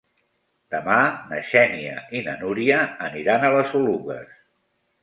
Demà 0.75 0.95
na 1.33 1.41
Xènia 1.51 2.01
i 2.21 2.25
na 2.29 2.35
Núria 2.41 2.81
aniran 3.11 3.47
a 3.51 3.57
les 3.59 3.79
Oluges. 3.83 4.35